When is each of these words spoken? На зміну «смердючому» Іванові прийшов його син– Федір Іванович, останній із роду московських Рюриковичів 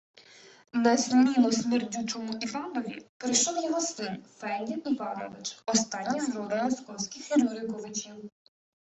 На 0.73 0.97
зміну 0.97 1.51
«смердючому» 1.51 2.33
Іванові 2.41 3.05
прийшов 3.17 3.63
його 3.63 3.81
син– 3.81 4.23
Федір 4.37 4.77
Іванович, 4.85 5.59
останній 5.65 6.17
із 6.17 6.35
роду 6.35 6.55
московських 6.55 7.37
Рюриковичів 7.37 8.31